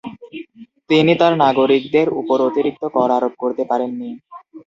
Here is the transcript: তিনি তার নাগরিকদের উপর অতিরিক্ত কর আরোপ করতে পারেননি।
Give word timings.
তিনি 0.89 1.13
তার 1.21 1.33
নাগরিকদের 1.43 2.07
উপর 2.21 2.37
অতিরিক্ত 2.47 2.83
কর 2.95 3.09
আরোপ 3.17 3.33
করতে 3.41 3.63
পারেননি। 3.65 4.09